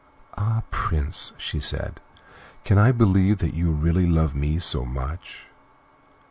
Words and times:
"Ah, 0.35 0.63
Prince," 0.71 1.31
she 1.37 1.59
said, 1.59 1.99
"can 2.63 2.79
I 2.79 2.91
believe 2.91 3.37
that 3.37 3.53
you 3.53 3.69
really 3.69 4.07
love 4.07 4.33
me 4.33 4.57
so 4.57 4.83
much?" 4.83 5.45